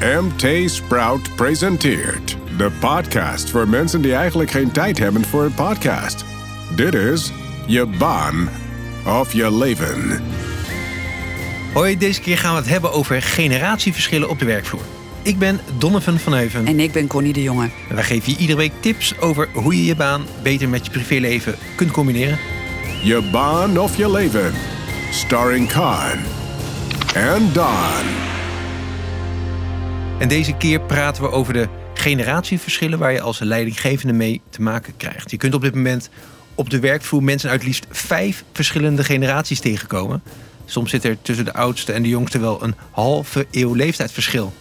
[0.00, 6.24] MT Sprout presenteert de podcast voor mensen die eigenlijk geen tijd hebben voor een podcast.
[6.74, 7.32] Dit is
[7.66, 8.48] je baan
[9.06, 10.22] of je leven.
[11.72, 14.82] Hoi, deze keer gaan we het hebben over generatieverschillen op de werkvloer.
[15.22, 17.68] Ik ben Donovan van Heuven En ik ben Connie de Jonge.
[17.88, 20.90] en wij geven je iedere week tips over hoe je je baan beter met je
[20.90, 22.38] privéleven kunt combineren.
[23.02, 24.52] Je baan of je leven.
[25.10, 26.18] Starring Khan
[27.14, 28.35] and Don.
[30.18, 34.96] En deze keer praten we over de generatieverschillen waar je als leidinggevende mee te maken
[34.96, 35.30] krijgt.
[35.30, 36.10] Je kunt op dit moment
[36.54, 40.22] op de werkvloer mensen uit liefst vijf verschillende generaties tegenkomen.
[40.64, 44.52] Soms zit er tussen de oudste en de jongste wel een halve eeuw leeftijdsverschil.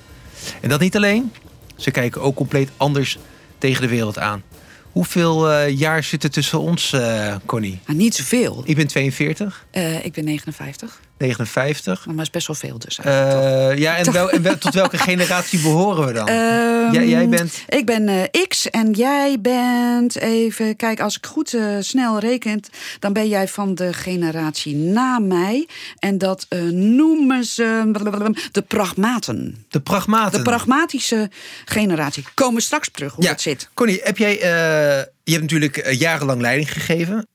[0.62, 1.32] En dat niet alleen,
[1.76, 3.18] ze kijken ook compleet anders
[3.58, 4.44] tegen de wereld aan.
[4.91, 7.80] Hoeveel eh, jaar zit er tussen ons, eh, Connie?
[7.85, 8.63] Maar niet zoveel.
[8.66, 10.99] Ik ben 42, Eh, ik ben 59.
[11.18, 12.05] 59.
[12.05, 13.00] Maar is best wel veel dus.
[13.00, 16.28] Eh, ja, en, wel, en wel- tot welke generatie behoren we dan?
[16.28, 20.76] Ehm, jij, jij bent Ik ben eh, X en jij bent even...
[20.76, 22.62] Kijk, als ik goed eh, snel reken...
[22.99, 25.68] dan ben jij van de generatie na mij.
[25.99, 27.91] En dat noemen ze
[28.52, 29.66] de pragmaten.
[29.70, 30.38] de pragmaten.
[30.38, 31.30] De pragmatische
[31.66, 32.24] generatie.
[32.34, 33.70] Komen straks terug hoe dat zit.
[33.74, 34.38] Connie, heb jij,
[35.24, 37.27] je hebt natuurlijk jarenlang leiding gegeven.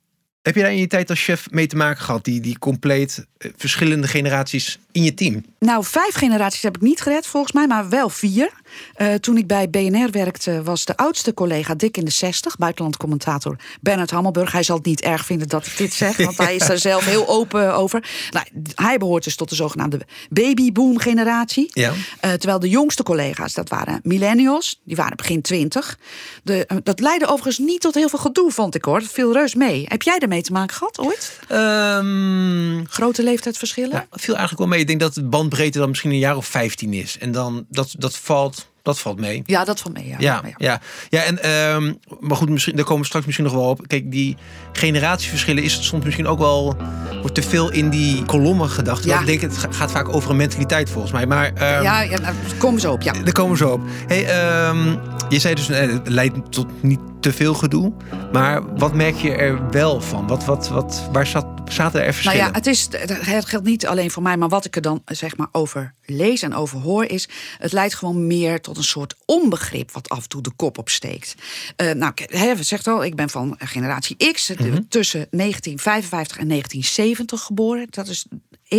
[0.42, 2.24] Heb je daar in je tijd als chef mee te maken gehad?
[2.24, 5.44] Die, die compleet eh, verschillende generaties in je team?
[5.58, 8.50] Nou, vijf generaties heb ik niet gered volgens mij, maar wel vier.
[8.94, 13.56] Eh, toen ik bij BNR werkte, was de oudste collega dik in de 60, buitenlandcommentator
[13.80, 14.52] Bernard Hammelburg.
[14.52, 17.04] Hij zal het niet erg vinden dat ik dit zeg, want hij is daar zelf
[17.04, 18.08] heel open over.
[18.30, 21.70] Nou, hij behoort dus tot de zogenaamde babyboom-generatie.
[21.72, 21.92] Ja.
[22.20, 25.98] Eh, terwijl de jongste collega's, dat waren millennials, die waren begin 20.
[26.42, 29.00] De, dat leidde overigens niet tot heel veel gedoe, vond ik hoor.
[29.00, 29.84] Dat viel reus mee.
[29.88, 31.40] Heb jij ermee te maken gehad ooit?
[31.48, 33.90] Ehm, Grote leeftijdsverschillen?
[33.90, 34.80] ja, viel eigenlijk wel mee.
[34.80, 37.18] Ik denk dat de bandbreedte dan misschien een jaar of 15 is.
[37.18, 39.42] En dan, dat, dat, valt, dat valt mee.
[39.46, 40.06] Ja, dat valt mee.
[40.08, 40.80] Ja, Ja, Maar ja.
[41.08, 43.80] ja en, ehm, maar goed, misschien, daar komen we straks misschien nog wel op.
[43.86, 44.36] Kijk, die
[44.72, 46.76] generatieverschillen is soms misschien ook wel
[47.20, 49.04] wordt te veel in die kolommen gedacht.
[49.04, 49.20] Ja.
[49.20, 51.26] Ik denk, het ga- gaat vaak over een mentaliteit volgens mij.
[51.26, 53.02] Maar ehm, ja, ja nou, kom zo op.
[53.02, 53.12] Ja.
[53.12, 53.80] daar komen zo op.
[54.06, 54.96] Hey, ehm,
[55.28, 57.92] je zei dus, eh, het leidt tot niet te veel gedoe.
[58.32, 60.26] Maar wat merk je er wel van?
[60.26, 62.46] Wat, wat, wat, waar zat, zaten er Nou verschillen?
[62.46, 62.88] ja, het, is,
[63.26, 66.42] het geldt niet alleen voor mij, maar wat ik er dan zeg maar over lees
[66.42, 67.28] en over hoor, is
[67.58, 71.34] het leidt gewoon meer tot een soort onbegrip wat af en toe de kop opsteekt.
[71.76, 72.12] Eh nou,
[72.56, 74.80] we zegt al, ik ben van generatie X, Mhm.
[74.88, 77.86] tussen 1955 en 1970 geboren.
[77.90, 78.26] Dat is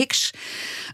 [0.08, 0.32] X.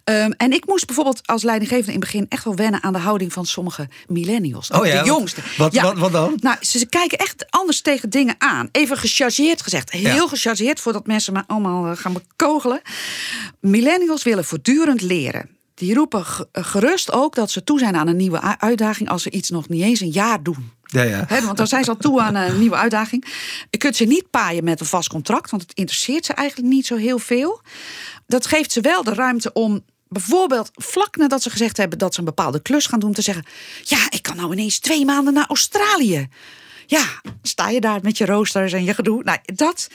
[0.04, 3.00] Ehm, en ik moest bijvoorbeeld als leidinggevende in het begin echt wel wennen aan de
[3.00, 4.72] houding van sommige millennials.
[4.72, 5.42] Oh ja, de jongste.
[5.58, 5.84] wat- Ja.
[5.84, 6.38] wat- wat dan?
[6.42, 8.70] Nou, ze, ze kijken echt anders tegen dingen aan.
[8.72, 9.92] Even gechargeerd gezegd.
[9.92, 10.28] Heel Ja.
[10.28, 12.82] gechargeerd voordat mensen me allemaal eh, gaan bekogelen.
[13.60, 15.50] Millennials willen voortdurend leren.
[15.78, 19.32] Die roepen ge- gerust ook dat ze toe zijn aan een nieuwe uitdaging als ze
[19.32, 20.72] iets nog niet eens een jaar doen.
[20.84, 21.24] ja, ja.
[21.28, 23.26] Hè, want dan zijn ze al toe aan een nieuwe uitdaging.
[23.70, 26.86] Je kunt ze niet paaien met een vast contract, want het interesseert ze eigenlijk niet
[26.86, 27.62] zo heel veel.
[28.28, 32.20] Dat geeft ze wel de ruimte om bijvoorbeeld vlak nadat ze gezegd hebben dat ze
[32.20, 33.46] een bepaalde klus gaan doen, te zeggen:
[33.84, 36.28] Ja, ik kan nou ineens twee maanden naar Australië.
[36.86, 37.06] Ja,
[37.42, 39.24] sta je daar met je roosters en je gedoe.
[39.24, 39.88] Nou, dat.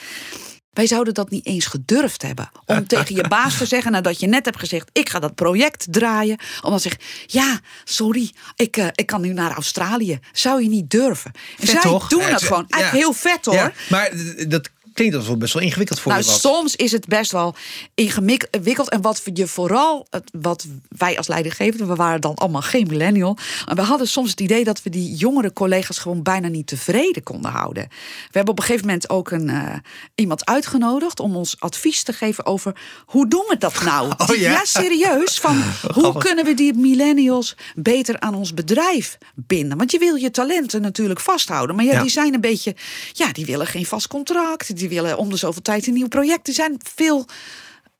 [0.72, 2.50] Wij zouden dat niet eens gedurfd hebben.
[2.66, 5.87] Om tegen je baas te zeggen, nadat je net hebt gezegd: ik ga dat project
[5.91, 6.38] draaien.
[6.62, 10.19] Om dan te zeggen: ja, sorry, ik, eh, ik kan nu naar Australië.
[10.32, 11.31] Zou je niet durven?
[11.34, 12.09] En Vet, zij toch?
[12.09, 12.65] doen dat gewoon.
[12.69, 12.77] ja.
[12.77, 13.55] Eigenlijk heel vet hoor.
[13.55, 14.11] Ja, maar
[14.49, 16.41] dat klinkt als wel best wel ingewikkeld voor Nou, je was.
[16.41, 17.55] soms is het best wel
[17.95, 18.89] ingewikkeld.
[18.89, 23.37] En wat je vooral, wat wij als leidinggevende, we waren dan allemaal geen millennial.
[23.67, 27.23] Maar we hadden soms het idee dat we die jongere collega's gewoon bijna niet tevreden
[27.23, 27.87] konden houden.
[27.91, 27.99] We
[28.31, 29.75] hebben op een gegeven moment ook een, eh,
[30.15, 32.77] iemand uitgenodigd om ons advies te geven over
[33.07, 34.13] hoe doen we dat nou?
[34.31, 34.65] Oh, ja?
[34.65, 35.39] serieus.
[35.41, 35.63] Van
[35.95, 39.79] hoe kunnen we die millennials beter aan ons bedrijf binden?
[39.79, 41.77] Want je wil je talenten natuurlijk vasthouden.
[41.77, 42.01] Maar ja, Ja.
[42.03, 42.75] die zijn een beetje,
[43.13, 44.77] ja, die willen geen vast contract.
[44.82, 46.44] Die willen om de zoveel tijd een nieuw project.
[46.44, 47.26] Die zijn veel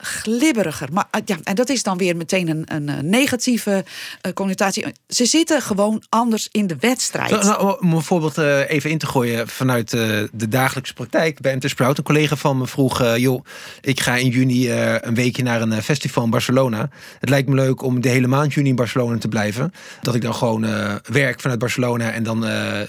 [0.03, 0.89] glibberiger.
[0.93, 3.85] Maar eh, ja, en dat is dan weer meteen een, een, eh, negatieve
[4.21, 4.85] eh, connotatie.
[5.09, 7.31] Ze zitten gewoon anders in de wedstrijd.
[7.31, 11.99] Nou, om een voorbeeld even in te gooien vanuit de dagelijkse praktijk bij MT Sprout.
[11.99, 13.45] Een collega van me vroeg, joh,
[13.81, 16.91] ik ga in juni een weekje naar een festival in Barcelona.
[17.21, 19.73] Het lijkt me leuk om de hele maand juni in Barcelona te blijven.
[20.03, 20.61] Dat ik dan gewoon
[21.03, 22.45] werk vanuit Barcelona en dan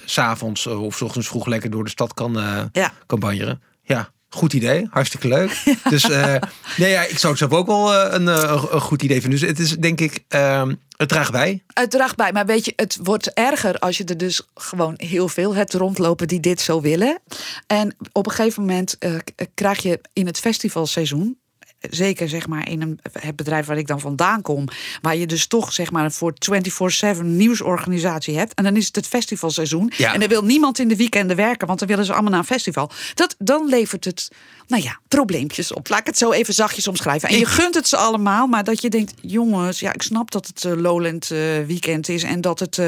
[0.06, 2.34] s s'avonds of s ochtends vroeg lekker door de stad kan,
[2.72, 2.94] Ja.
[3.06, 3.62] kan banjeren.
[3.84, 4.88] Ja, goed idee.
[4.90, 5.64] Hartstikke leuk.
[5.90, 6.36] Dus eh,
[6.78, 9.40] nee, ja, ik zou het zelf ook wel eh, een, eh, een goed idee vinden.
[9.40, 11.64] Dus het is denk ik, ehm, het draagt bij.
[11.74, 15.28] Het draagt bij, maar weet je, het wordt erger als je er dus gewoon heel
[15.28, 17.20] veel hebt rondlopen die dit zo willen.
[17.68, 18.98] En op een gegeven moment
[19.54, 21.38] krijg je in het festivalseizoen
[21.90, 24.68] zeker zeg maar in een, het bedrijf waar ik dan vandaan kom,
[25.02, 26.34] waar je dus toch zeg maar voor
[27.16, 28.54] 24/7 nieuwsorganisatie hebt.
[28.54, 29.92] En dan is het het festivalseizoen.
[29.98, 30.14] Ja.
[30.14, 32.46] En dan wil niemand in de weekenden werken, want dan willen ze allemaal naar een
[32.46, 32.92] festival.
[33.14, 34.32] Dat, dan levert het,
[34.68, 35.90] nou ja, probleempjes op.
[35.90, 37.30] Laat ik het zo even zachtjes omschrijven.
[37.30, 40.48] En je gunt het ze allemaal, maar dat je denkt, jongens, ja, ik snap dat
[40.48, 42.82] het eh, Lowland eh, weekend is en dat het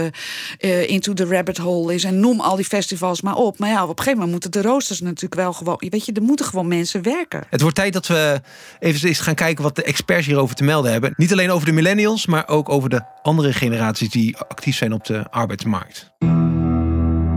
[0.58, 3.60] eh, Into the Rabbit Hole is en noem al die festivals maar op.
[3.60, 6.22] Maar ja, op een gegeven moment moeten de roosters natuurlijk wel gewoon, weet je, er
[6.22, 7.44] moeten gewoon mensen werken.
[7.50, 8.42] Het wordt tijd dat we
[8.86, 11.14] even eens gaan kijken wat de experts hierover te melden hebben.
[11.16, 15.06] Niet alleen over de millennials, maar ook over de andere generaties die actief zijn op
[15.06, 16.12] de arbeidsmarkt.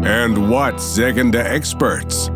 [0.03, 2.29] And what zeggen de experts?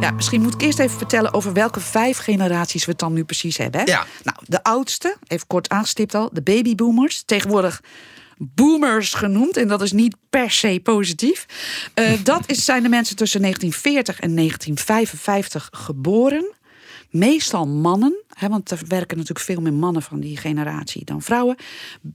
[0.00, 3.24] Ja, misschien moet ik eerst even vertellen over welke vijf generaties we het dan nu
[3.24, 3.80] precies hebben.
[3.80, 3.86] Hè?
[3.86, 4.04] Ja.
[4.22, 7.22] Nou, de oudste, even kort aangestipt al, de babyboomers.
[7.22, 7.80] Tegenwoordig
[8.38, 9.56] boomers genoemd.
[9.56, 11.46] En dat is niet per se positief.
[11.94, 16.54] Eh, dat is, zijn de mensen tussen 1940 en 1955 geboren.
[17.18, 21.56] Meestal mannen, hè, want er werken natuurlijk veel meer mannen van die generatie dan vrouwen.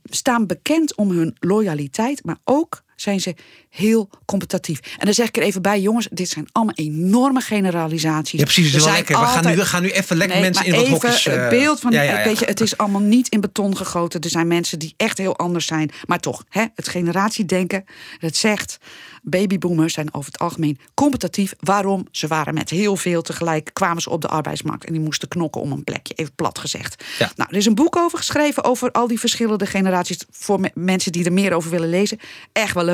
[0.03, 3.35] Staan bekend om hun loyaliteit, maar ook zijn ze
[3.69, 4.79] heel competitief.
[4.97, 8.39] En dan zeg ik er even bij, jongens, dit zijn allemaal enorme generalisaties.
[8.39, 8.71] Ja, precies.
[8.71, 9.19] Dat is wel.
[9.21, 11.25] We gaan, nu, we gaan nu even lekker Nee, mensen in wat hokjes...
[11.25, 12.23] eh, het beeld van, ja, ja, ja.
[12.23, 14.21] weet je, het is allemaal niet in beton gegoten.
[14.21, 15.91] Er zijn mensen die echt heel anders zijn.
[16.05, 17.83] Maar toch, hè, het generatiedenken,
[18.17, 18.77] het zegt...
[19.21, 21.53] babyboomers zijn over het algemeen competitief.
[21.59, 22.07] Waarom?
[22.11, 24.85] Ze waren met heel veel tegelijk, kwamen ze op de arbeidsmarkt...
[24.85, 27.03] en die moesten knokken om een plekje, even plat gezegd.
[27.19, 27.31] Ja.
[27.35, 30.25] Nou, er is een boek over geschreven over al die verschillende generaties...
[30.29, 32.19] voor me- mensen die er meer over willen lezen.
[32.51, 32.89] Echt wel leuk.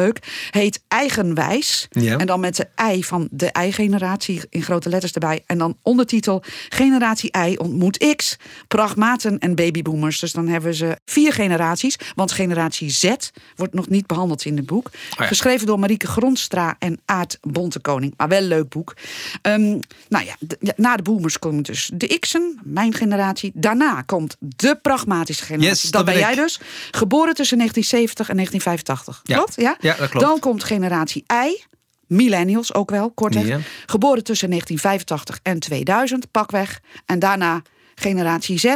[0.52, 1.88] Heet Eigenwijs.
[1.90, 2.18] Ja.
[2.18, 5.44] En dan met de ei van de ei-generatie in grote letters erbij.
[5.46, 10.20] En dan ondertitel Generatie ei ontmoet X, pragmaten en babyboomers.
[10.20, 11.96] Dus dan hebben ze vier generaties.
[12.16, 13.14] Want generatie Z
[13.56, 14.90] wordt nog niet behandeld in het boek.
[15.18, 15.26] ja.
[15.26, 18.14] Geschreven door Marieke Grondstra en Aart Bontekoning.
[18.18, 18.96] Maar wel een leuk boek.
[19.42, 20.36] Ehm, nou ja,
[20.76, 23.52] na de boomers komen dus de X'en, mijn generatie.
[23.54, 25.70] Daarna komt de pragmatische generatie.
[25.70, 26.60] Yes, dat, dat ben jij dus.
[26.92, 29.22] Geboren tussen 1970 en 1985.
[29.24, 29.36] Ja.
[29.36, 29.56] Klopt?
[29.56, 29.87] Ja?
[29.88, 30.26] Ja, dat klopt.
[30.26, 31.64] Dan komt generatie I.
[32.08, 33.48] Millennials ook wel, kortweg.
[33.48, 33.60] Ja.
[33.86, 36.80] Geboren tussen 1985 en 2000, pakweg.
[37.06, 37.62] En daarna
[37.96, 38.76] generatie Z,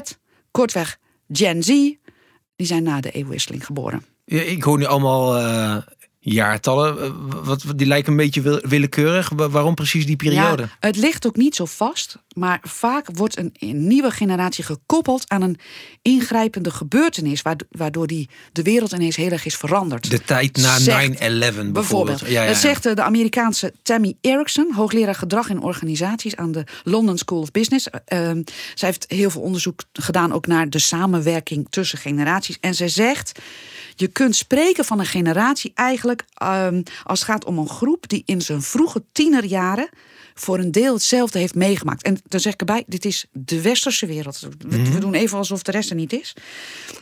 [0.51, 0.97] kortweg
[1.31, 1.67] Gen Z.
[2.55, 4.05] Die zijn na de eeuwwisseling geboren.
[4.25, 5.77] Ja, ik hoor nu allemaal eh,
[6.23, 6.99] jaartallen.
[7.01, 7.11] Eh,
[7.43, 9.29] wat, die lijken een beetje wil- willekeurig.
[9.35, 10.61] Wa- waarom precies die periode?
[10.61, 13.53] Ja, het ligt ook niet zo vast, maar vaak wordt een,
[13.87, 15.59] nieuwe generatie gekoppeld aan een
[16.01, 20.09] ingrijpende gebeurtenis, waard- waardoor die, de wereld ineens heel erg is veranderd.
[20.09, 21.73] De tijd na 9-11 Zegt- bijvoorbeeld.
[21.73, 22.19] Bijvoorbeeld.
[22.19, 22.47] Ja, ja, ja.
[22.47, 27.39] Dat zegt eh, de Amerikaanse Tammy Erickson, hoogleraar gedrag in organisaties aan de London School
[27.41, 27.87] of Business.
[28.05, 28.41] Ehm,
[28.75, 32.57] zij heeft heel veel onderzoek gedaan ook naar de samenwerking tussen generaties.
[32.59, 33.39] En zij zegt,
[33.95, 38.23] je kunt spreken van een generatie eigenlijk ehm, als het gaat om een groep die
[38.25, 39.89] in zijn vroege tienerjaren
[40.33, 42.03] voor een deel hetzelfde heeft meegemaakt.
[42.03, 44.39] En dan zeg ik erbij, dit is de westerse wereld.
[44.39, 44.99] We, Mhm.
[44.99, 46.35] doen even alsof de rest er niet is.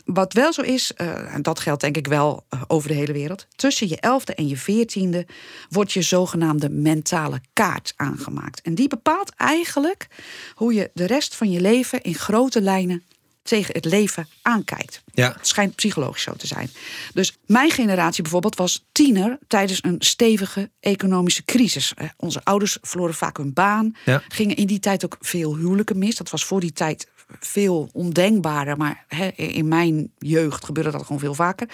[0.04, 3.12] Wat wel zo is, eh, en dat geldt denk ik wel eh, over de hele
[3.12, 3.46] wereld.
[3.56, 5.26] Tussen je elfde en je veertiende
[5.68, 8.60] wordt je zogenaamde mentale kaart aangemaakt.
[8.62, 10.06] En die bepaalt eigenlijk
[10.54, 13.02] hoe je de rest van je leven in grote lijnen
[13.42, 15.02] tegen het leven aankijkt.
[15.12, 15.32] Ja.
[15.36, 16.70] Het schijnt psychologisch zo te zijn.
[17.14, 21.94] Dus mijn generatie bijvoorbeeld was tiener tijdens een stevige economische crisis.
[21.94, 23.96] Eh, Onze ouders verloren vaak hun baan.
[24.04, 24.22] Ja.
[24.28, 26.16] Gingen in die tijd ook veel huwelijken mis.
[26.16, 27.08] Dat was voor die tijd
[27.40, 28.76] veel ondenkbaarder.
[28.76, 29.04] Maar
[29.36, 31.68] in mijn jeugd gebeurde dat gewoon veel vaker.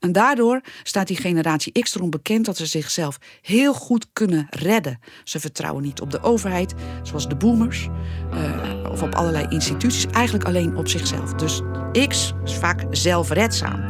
[0.00, 4.98] En daardoor staat die generatie X erom bekend dat ze zichzelf heel goed kunnen redden.
[5.24, 7.88] Ze vertrouwen niet op de overheid, zoals de boomers.
[8.32, 10.06] eh, of op allerlei instituties.
[10.06, 11.32] Eigenlijk alleen op zichzelf.
[11.32, 11.60] Dus
[12.08, 13.82] X is vaak zelfredzaam.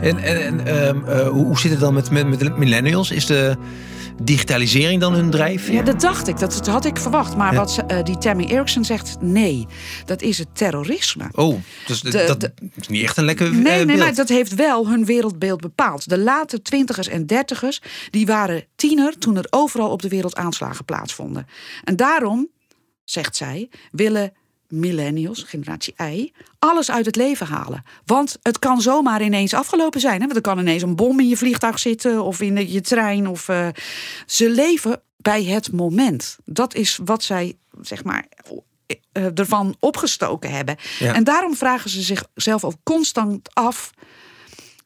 [0.00, 3.10] En, en, ehm, eh, hoe, zit het dan met, met, met millennials?
[3.10, 3.56] Is de
[4.22, 5.74] digitalisering dan hun drijfveer?
[5.74, 6.38] Ja, dat dacht ik.
[6.38, 7.36] Dat, dat had ik verwacht.
[7.36, 7.58] Maar Ja.
[7.58, 9.66] wat eh, die Tammy Erickson zegt, nee.
[10.04, 11.28] Dat is het terrorisme.
[11.32, 13.98] Oh, dus De- dat de- is niet echt een lekker eh, Nee, nee, beeld.
[13.98, 16.08] maar dat heeft wel hun wereldbeeld bepaald.
[16.08, 17.80] De late twintigers en dertigers,
[18.10, 21.46] die waren tiener toen er overal op de wereld aanslagen plaatsvonden.
[21.84, 22.48] En daarom,
[23.04, 24.32] zegt zij, willen
[24.68, 26.32] millennials, generatie I,
[26.64, 27.84] alles uit het leven halen.
[28.04, 30.20] Want het kan zomaar ineens afgelopen zijn.
[30.20, 30.20] Hè?
[30.20, 33.26] Want er kan ineens een bom in je vliegtuig zitten of in je trein.
[33.26, 33.68] Of, eh,
[34.26, 36.36] ze leven bij het moment.
[36.44, 38.26] Dat is wat zij, zeg maar,
[39.12, 40.76] eh, ervan opgestoken hebben.
[40.98, 41.14] Ja.
[41.14, 43.92] En daarom vragen ze zichzelf ook constant af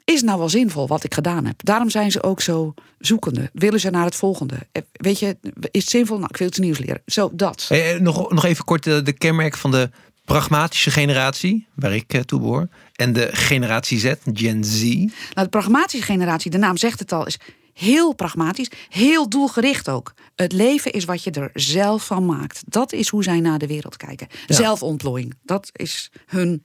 [0.09, 1.65] is het nou wel zinvol wat ik gedaan heb?
[1.65, 3.51] Daarom zijn ze ook zo zoekende.
[3.53, 4.55] Willen ze naar het volgende?
[4.73, 5.37] Eh, Weet je,
[5.71, 6.17] is het zinvol?
[6.17, 7.03] Nou, ik wil iets nieuws leren.
[7.07, 7.65] Zo, dat.
[7.69, 9.91] Hey, eh, nog, nog even kort de, de kenmerken van de
[10.29, 12.69] pragmatische generatie, waar ik eh, toe behoor.
[12.95, 14.83] En de generatie Z, Gen Z.
[14.83, 17.39] Nou, de pragmatische generatie, de naam zegt het al, is
[17.79, 20.15] Heel pragmatisch, heel doelgericht ook.
[20.35, 22.63] Het leven is wat je er zelf van maakt.
[22.67, 24.27] Dat is hoe zij naar de wereld kijken.
[24.47, 24.55] Ja.
[24.55, 26.65] Zelfontplooiing, dat is hun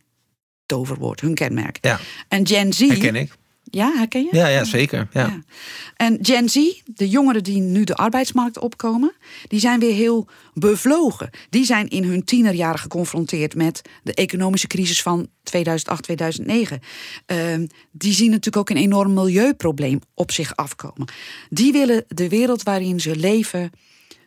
[0.65, 1.77] toverwoord, hun kenmerk.
[1.81, 2.79] Ja, En Gen Z.
[2.79, 3.31] herken ik.
[3.63, 4.29] Ja, herken je?
[4.31, 5.07] Ja, ja zeker.
[5.11, 5.27] Ja.
[5.27, 5.39] Ja.
[5.95, 9.13] En Gen Z, de jongeren die nu de arbeidsmarkt opkomen,
[9.47, 11.29] die zijn weer heel bevlogen.
[11.49, 16.79] Die zijn in hun tienerjaren geconfronteerd met de economische crisis van 2008, 2009.
[17.25, 21.07] Ehm, die zien natuurlijk ook een enorm milieuprobleem op zich afkomen.
[21.49, 23.71] Die willen de wereld waarin ze leven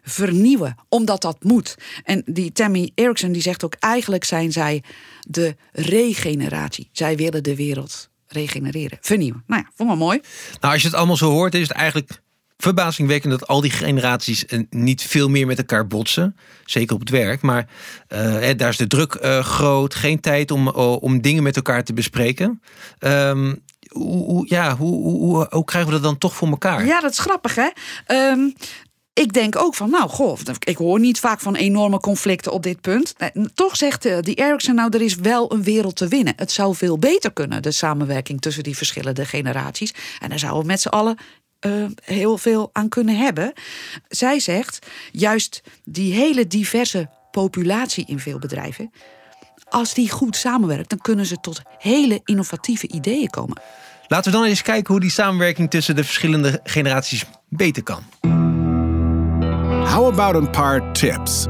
[0.03, 1.75] vernieuwen, omdat dat moet.
[2.05, 4.83] En die Tammy Erickson die zegt ook eigenlijk zijn zij
[5.29, 6.89] de regeneratie.
[6.93, 9.43] Zij willen de wereld regenereren, vernieuwen.
[9.47, 10.21] Nou ja, vond ik mooi.
[10.61, 12.11] Nou, als je het allemaal zo hoort, is het eigenlijk
[12.59, 16.37] verbazingwekkend dat al die generaties eh, niet veel meer met elkaar botsen.
[16.65, 17.43] Zeker op het werk.
[17.43, 17.69] Maar
[18.09, 19.95] eh, daar is de druk eh, groot.
[19.95, 22.63] Geen tijd om, om dingen met elkaar te bespreken.
[22.99, 23.55] Ehm,
[23.89, 26.87] hoe, hoe- ja, hoe, hoe, hoe, hoe krijgen we dat dan toch voor elkaar?
[26.87, 27.69] Ja, dat is grappig, hè?
[28.07, 28.51] Ehm,
[29.19, 32.81] ik denk ook van, nou, goh, ik hoor niet vaak van enorme conflicten op dit
[32.81, 33.15] punt.
[33.55, 36.33] Toch zegt eh, die Erickson, nou, er is wel een wereld te winnen.
[36.37, 39.95] Het zou veel beter kunnen, de samenwerking tussen die verschillende generaties.
[40.21, 41.17] En daar zouden we met z'n allen
[41.59, 43.53] eh, heel veel aan kunnen hebben.
[44.09, 48.91] Zij zegt, juist die hele diverse populatie in veel bedrijven.
[49.69, 53.61] Als die goed samenwerkt, dan kunnen ze tot hele innovatieve ideeën komen.
[54.07, 58.03] Laten we dan eens kijken hoe die samenwerking tussen de verschillende generaties beter kan.
[59.87, 61.47] How about een paar tips?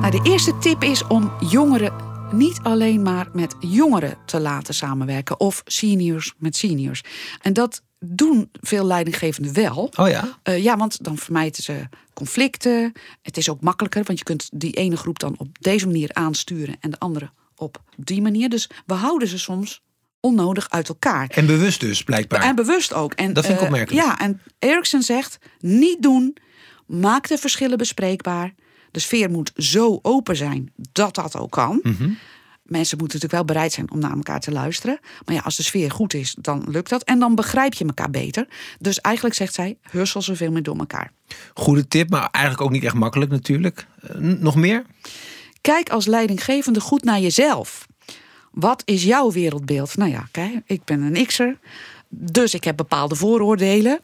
[0.00, 1.92] Nou, de eerste tip is om jongeren
[2.32, 7.02] niet alleen maar met jongeren te laten samenwerken of seniors met seniors.
[7.42, 9.92] En dat doen veel leidinggevenden wel.
[9.96, 10.38] Oh ja?
[10.42, 12.92] Eh, ja, want dan vermijden ze conflicten.
[13.22, 16.76] Het is ook makkelijker, want je kunt die ene groep dan op deze manier aansturen
[16.80, 18.48] en de andere op die manier.
[18.48, 19.82] Dus we houden ze soms
[20.20, 21.28] onnodig uit elkaar.
[21.28, 22.42] En bewust dus, blijkbaar.
[22.42, 23.12] En bewust ook.
[23.12, 24.06] En, Dat vind ik eh, opmerkelijk.
[24.06, 26.36] Ja, en Erickson zegt: niet doen,
[26.86, 28.54] maak de verschillen bespreekbaar.
[28.90, 31.80] De sfeer moet zo open zijn dat dat ook kan.
[31.82, 32.10] Mhm.
[32.62, 34.98] Mensen moeten natuurlijk wel bereid zijn om naar elkaar te luisteren.
[35.24, 37.02] Maar ja, als de sfeer goed is, dan lukt dat.
[37.02, 38.48] En dan begrijp je elkaar beter.
[38.78, 41.12] Dus eigenlijk zegt zij: hussel zoveel meer door elkaar.
[41.54, 43.86] Goede tip, maar eigenlijk ook niet echt makkelijk natuurlijk.
[44.00, 44.84] Eh, nog meer?
[45.60, 47.86] Kijk als leidinggevende goed naar jezelf.
[48.58, 49.96] Wat is jouw wereldbeeld?
[49.96, 51.58] Nou ja, kijk, ik ben een X'er.
[52.08, 54.00] Dus ik heb bepaalde vooroordelen.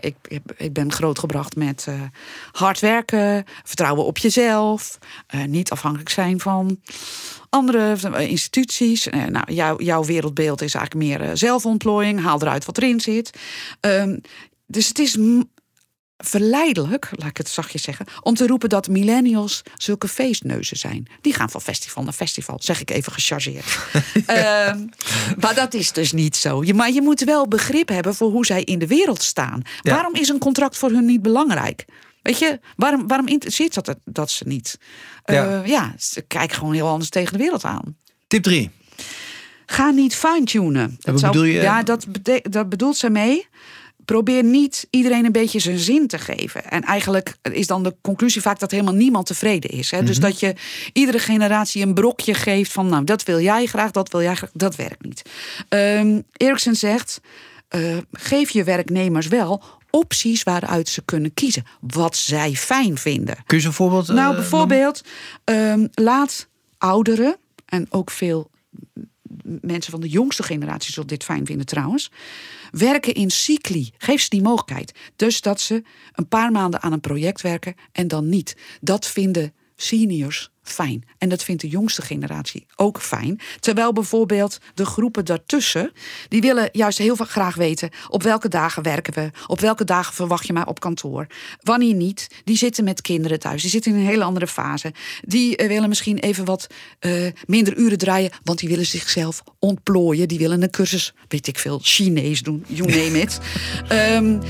[0.00, 0.16] Ik,
[0.56, 2.02] ik- ben grootgebracht met eh,
[2.52, 6.80] hard werken, vertrouwen op jezelf, eh, niet afhankelijk zijn van
[7.50, 9.06] andere eh, instituties.
[9.06, 13.38] Nou, jouw, wereldbeeld is eigenlijk meer zelfontplooiing, haal eruit wat erin zit.
[13.80, 14.18] Ehm,
[14.66, 15.18] dus het is
[16.18, 21.06] verleidelijk, laat ik het zachtjes zeggen, om te roepen dat millennials zulke feestneuzen zijn.
[21.20, 23.78] Die gaan van festival naar festival, zeg ik even gechargeerd.
[24.26, 24.86] Ehm,
[25.38, 26.64] maar dat is dus niet zo.
[26.64, 29.62] Je, maar je moet wel begrip hebben voor hoe zij in de wereld staan.
[29.82, 29.94] Ja.
[29.94, 31.84] Waarom is een contract voor hun niet belangrijk?
[32.22, 34.78] Weet je, waarom, waarom interesseert dat, dat ze niet?
[35.24, 35.34] Ja.
[35.34, 35.62] ja.
[35.64, 37.96] ja, ze kijken gewoon heel anders tegen de wereld aan.
[38.26, 38.70] Tip 3.
[39.66, 40.96] Ga niet fine-tunen.
[41.00, 41.60] wat bedoel je?
[41.60, 43.46] Ja, dat, bete- dat bedoelt ze mee.
[44.08, 46.64] Probeer niet iedereen een beetje zijn zin te geven.
[46.70, 49.90] En eigenlijk is dan de conclusie vaak dat helemaal niemand tevreden is.
[49.90, 49.96] Hè?
[49.96, 50.06] Mhm.
[50.06, 50.54] Dus dat je
[50.92, 52.88] iedere generatie een brokje geeft van...
[52.88, 54.50] nou, dat wil jij graag, dat wil jij graag.
[54.52, 55.22] Dat werkt niet.
[55.68, 57.20] Ehm Erickson zegt,
[57.68, 61.64] eh, geef je werknemers wel opties waaruit ze kunnen kiezen.
[61.80, 63.36] Wat zij fijn vinden.
[63.46, 64.08] Kun je zo'n voorbeeld?
[64.08, 65.00] eh, Nou, bijvoorbeeld,
[65.44, 66.48] ehm, laat
[66.78, 67.36] ouderen
[67.66, 68.50] en ook veel
[69.60, 72.10] mensen van de jongste generatie zullen dit fijn vinden trouwens.
[72.70, 73.90] Werken in cycli.
[73.98, 74.92] Geef ze die mogelijkheid.
[75.16, 75.82] Dus dat ze
[76.12, 78.56] een paar maanden aan een project werken en dan niet.
[78.80, 81.04] Dat vinden seniors fijn.
[81.18, 83.40] En dat vindt de jongste generatie ook fijn.
[83.60, 85.92] Terwijl bijvoorbeeld de groepen daartussen,
[86.28, 90.46] die willen juist heel graag weten op welke dagen werken we, op welke dagen verwacht
[90.46, 91.26] je mij op kantoor,
[91.62, 92.28] wanneer niet.
[92.44, 94.92] Die zitten met kinderen thuis, die zitten in een hele andere fase.
[95.20, 96.66] Die eh, willen misschien even wat
[96.98, 100.28] eh, minder uren draaien, want die willen zichzelf ontplooien.
[100.28, 103.38] Die willen een cursus, weet ik veel, Chinees doen, you name it.
[103.88, 104.40] Ehm,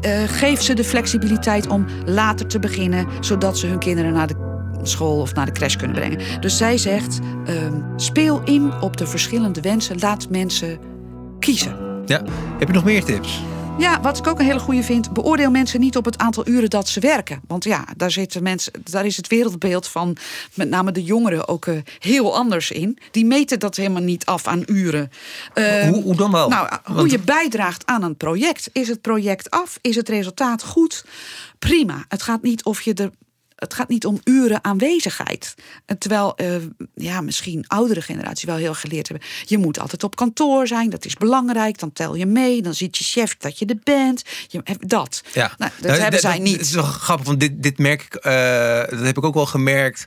[0.00, 4.57] eh, geef ze de flexibiliteit om later te beginnen, zodat ze hun kinderen naar de
[4.82, 6.40] school of naar de crash kunnen brengen.
[6.40, 10.78] Dus zij zegt: ehm, speel in op de verschillende wensen, laat mensen
[11.38, 12.02] kiezen.
[12.06, 12.22] Ja.
[12.58, 13.40] Heb je nog meer tips?
[13.78, 16.70] Ja, wat ik ook een hele goede vind, beoordeel mensen niet op het aantal uren
[16.70, 17.40] dat ze werken.
[17.46, 20.16] Want ja, daar, zitten mensen, daar is het wereldbeeld van
[20.54, 22.98] met name de jongeren ook eh, heel anders in.
[23.10, 25.10] Die meten dat helemaal niet af aan uren.
[25.54, 26.48] Ehm, hoe, hoe dan wel?
[26.48, 28.70] nou, hoe Want- je bijdraagt aan een project.
[28.72, 29.78] Is het project af?
[29.80, 31.04] Is het resultaat goed?
[31.58, 32.04] Prima.
[32.08, 33.10] Het gaat niet of je er
[33.58, 35.54] het gaat niet om uren aanwezigheid.
[35.86, 36.54] En Terwijl eh,
[36.94, 39.26] ja, misschien oudere generaties wel heel geleerd hebben.
[39.44, 41.78] Je moet altijd op kantoor zijn, dat is belangrijk.
[41.78, 44.22] Dan tel je mee, dan ziet je chef dat je er bent.
[44.48, 45.22] Je, dat.
[45.32, 45.54] Ja.
[45.58, 46.56] Nou, dat hebben zij niet.
[46.56, 49.46] Het is wel grappig, want dit, dit merk ik, eh, dat heb ik ook wel
[49.46, 50.06] gemerkt,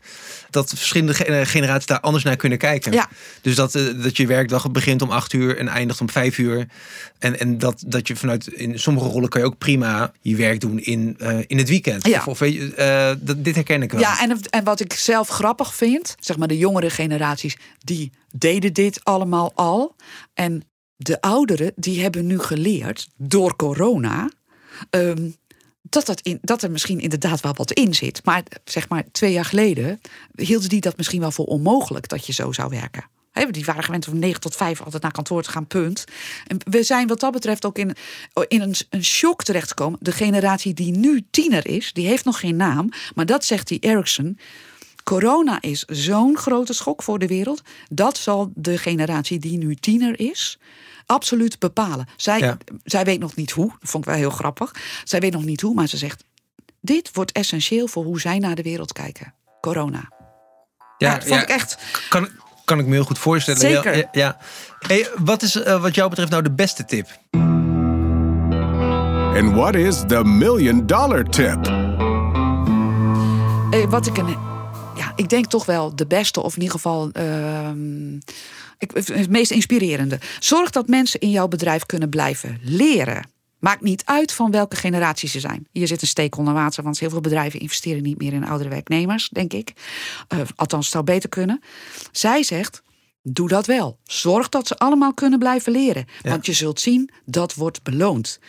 [0.49, 2.91] dat verschillende ge- eh, generaties daar anders naar kunnen kijken.
[2.91, 3.09] Ja.
[3.41, 6.67] Dus dat, eh, dat je werkdag begint om acht uur en eindigt om vijf uur.
[7.19, 10.59] En, en dat, dat je vanuit, in sommige rollen kan je ook prima je werk
[10.59, 12.07] doen in, eh, in het weekend.
[12.07, 12.17] Ja.
[12.19, 14.01] Of, of weet je, eh, dat, dit herken ik wel.
[14.01, 18.73] Ja, en, en wat ik zelf grappig vind, zeg maar de jongere generaties, die deden
[18.73, 19.95] dit allemaal al.
[20.33, 20.63] En
[20.95, 24.29] de ouderen, die hebben nu geleerd door corona.
[24.89, 25.29] ehm,
[25.81, 28.25] dat, dat, in, dat er misschien inderdaad wel wat in zit.
[28.25, 30.01] Maar zeg maar twee jaar geleden
[30.35, 33.09] hielden die dat misschien wel voor onmogelijk dat je zo zou werken.
[33.51, 36.03] Die waren gewend om 9 tot 5 altijd naar kantoor te gaan, punt.
[36.47, 37.95] En we zijn wat dat betreft ook in,
[38.47, 39.99] in een, een shock terechtgekomen.
[40.01, 42.89] De generatie die nu tiener is, die heeft nog geen naam.
[43.15, 44.39] Maar dat zegt die Ericsson.
[45.03, 47.61] Corona is zo'n grote schok voor de wereld.
[47.89, 50.59] Dat zal de generatie die nu tiener is,
[51.05, 52.07] absoluut bepalen.
[52.15, 52.57] Zij, Ja.
[52.83, 53.67] zij weet nog niet hoe.
[53.79, 54.75] Dat vond ik wel heel grappig.
[55.03, 56.23] Zij weet nog niet hoe, maar ze zegt:
[56.81, 59.33] Dit wordt essentieel voor hoe zij naar de wereld kijken.
[59.61, 60.11] Corona.
[60.97, 61.77] Ja, dat vond ik echt.
[62.09, 62.29] Kan,
[62.71, 63.59] kan ik me heel goed voorstellen.
[63.59, 63.97] Zeker.
[63.97, 64.37] Ja, ja.
[64.79, 67.07] Hey, wat is eh, wat jou betreft nou de beste tip?
[69.37, 71.65] And what is the million dollar tip?
[73.71, 74.37] Eh, wat ik een.
[74.95, 77.09] Ja, ik denk toch wel de beste, of in ieder geval.
[77.11, 78.15] ehm,
[78.77, 80.19] ik, het meest inspirerende.
[80.39, 83.25] Zorg dat mensen in jouw bedrijf kunnen blijven leren.
[83.61, 85.67] Maakt niet uit van welke generatie ze zijn.
[85.71, 88.69] Hier zit een steek onder water, want heel veel bedrijven investeren niet meer in oudere
[88.69, 89.73] werknemers, denk ik.
[90.27, 91.61] Eh, althans, het zou beter kunnen.
[92.11, 92.83] Zij zegt.
[93.23, 93.99] Doe dat wel.
[94.03, 96.05] Zorg dat ze allemaal kunnen blijven leren.
[96.21, 98.39] Want je zult zien, dat wordt beloond.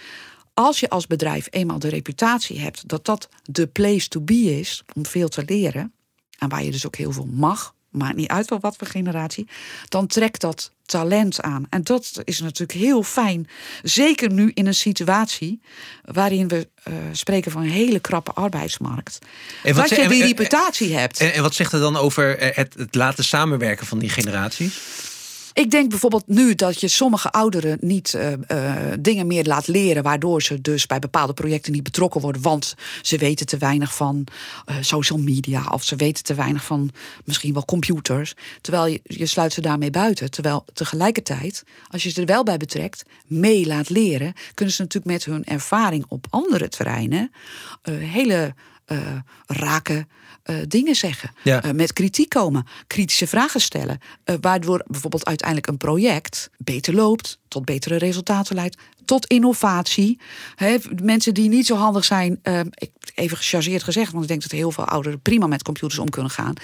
[0.54, 4.82] Als je als bedrijf eenmaal de reputatie hebt dat dat de place to be is
[4.94, 5.92] om veel te leren,
[6.38, 9.48] en waar je dus ook heel veel mag, maakt niet uit wel wat voor generatie,
[9.88, 11.66] dan trekt dat talent aan.
[11.70, 13.48] En dat is natuurlijk heel fijn.
[13.82, 15.60] Zeker nu in een situatie
[16.04, 19.18] waarin we eh, spreken van een hele krappe arbeidsmarkt.
[19.62, 21.20] En wat dat je die reputatie hebt.
[21.20, 24.80] En, en wat zegt er dan over eh, het, het laten samenwerken van die generaties?
[25.52, 30.02] Ik denk bijvoorbeeld nu dat je sommige ouderen niet eh, eh, dingen meer laat leren,
[30.02, 34.26] waardoor ze dus bij bepaalde projecten niet betrokken worden, want ze weten te weinig van
[34.64, 36.90] eh, social media of ze weten te weinig van
[37.24, 38.34] misschien wel computers.
[38.60, 40.30] Terwijl je, je sluit ze daarmee buiten.
[40.30, 45.12] Terwijl tegelijkertijd, als je ze er wel bij betrekt, mee laat leren, kunnen ze natuurlijk
[45.12, 47.32] met hun ervaring op andere terreinen
[47.90, 48.54] hele
[48.92, 50.06] eh, rake
[50.42, 51.30] eh, dingen zeggen.
[51.44, 51.62] Ja.
[51.62, 53.98] Eh, met kritiek komen, kritische vragen stellen.
[54.40, 58.76] waardoor bijvoorbeeld uiteindelijk een project beter loopt, tot betere resultaten leidt,
[59.12, 60.18] tot innovatie.
[60.54, 62.60] Hè, mensen die niet zo handig zijn, eh,
[63.14, 66.30] even gechargeerd gezegd, want ik denk dat heel veel ouderen prima met computers om kunnen
[66.30, 66.54] gaan.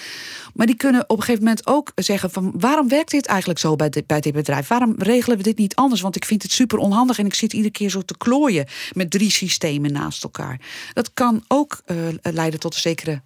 [0.55, 3.77] Maar die kunnen op een gegeven moment ook zeggen van waarom werkt dit eigenlijk zo
[3.77, 4.69] bij dit, bij dit bedrijf?
[4.69, 6.01] Waarom regelen we dit niet anders?
[6.01, 9.11] Want ik vind het super onhandig en ik zit iedere keer zo te klooien met
[9.11, 10.61] drie systemen naast elkaar.
[10.93, 13.23] Dat kan ook eh, leiden tot een zekere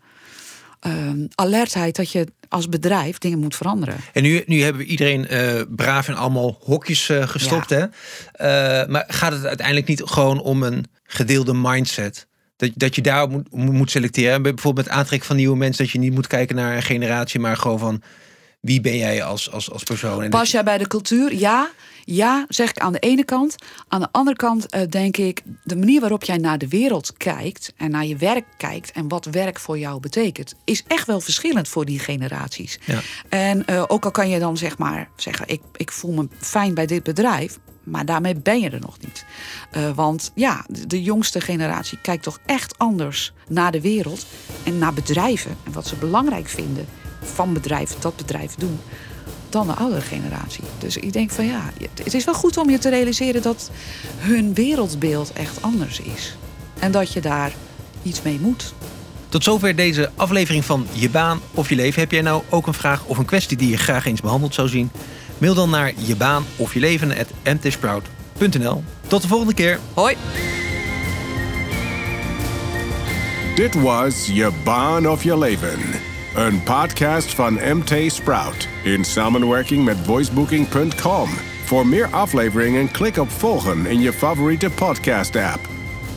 [0.90, 3.96] ehm, alertheid dat je als bedrijf dingen moet veranderen.
[4.12, 7.70] En nu, nu hebben we iedereen eh, braaf in allemaal hokjes eh, gestopt.
[7.70, 7.80] Hè?
[8.32, 12.26] Eh, maar gaat het uiteindelijk niet gewoon om een gedeelde mindset?
[12.56, 14.42] Dat, dat je daar moet, moet selecteren.
[14.42, 15.84] Bijvoorbeeld met aantrekken van nieuwe mensen.
[15.84, 18.02] Dat je niet moet kijken naar een generatie, maar gewoon van
[18.60, 20.22] wie ben jij als, als, als persoon.
[20.22, 21.34] En Pas jij bij de cultuur?
[21.34, 21.70] Ja,
[22.04, 23.56] ja, zeg ik aan de ene kant.
[23.88, 27.72] Aan de andere kant eh, denk ik, de manier waarop jij naar de wereld kijkt
[27.76, 31.68] en naar je werk kijkt en wat werk voor jou betekent, is echt wel verschillend
[31.68, 32.78] voor die generaties.
[32.84, 33.00] Ja.
[33.28, 36.74] En eh, ook al kan je dan zeg maar zeggen, ik, ik voel me fijn
[36.74, 37.58] bij dit bedrijf.
[37.82, 39.24] Maar daarmee ben je er nog niet.
[39.70, 44.26] Eh, want ja, de, de jongste generatie kijkt toch echt anders naar de wereld
[44.64, 46.86] en naar bedrijven en wat ze belangrijk vinden
[47.20, 48.78] van bedrijven dat bedrijven doen
[49.52, 50.64] dan de oudere generatie.
[50.78, 51.70] Dus ik denk van ja,
[52.02, 53.70] het is wel goed om je te realiseren dat
[54.16, 56.36] hun wereldbeeld echt anders is.
[56.78, 57.52] En dat je daar
[58.02, 58.74] iets mee moet.
[59.28, 62.00] Tot zover deze aflevering van Je Baan of Je Leven.
[62.00, 64.68] Heb jij nou ook een vraag of een kwestie die je graag eens behandeld zou
[64.68, 64.90] zien?
[65.38, 67.10] Mail dan naar je baan of je leven
[69.06, 69.78] Tot de volgende keer.
[69.94, 70.16] Hoi!
[73.54, 75.78] Dit was Je Baan of Je Leven.
[76.34, 81.28] Een podcast van MT Sprout in samenwerking met voicebooking.com.
[81.64, 85.68] Voor meer afleveringen klik op volgen in je favoriete podcast app.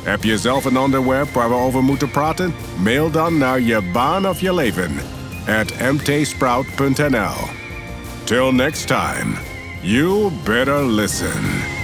[0.04, 2.56] Heb je zelf een onderwerp waar we over moeten praten?
[2.76, 4.92] Mail dan naar je baan of je leven
[5.48, 7.36] at mtsprout.nl.
[8.24, 9.34] Till next time,
[9.82, 11.75] you better listen.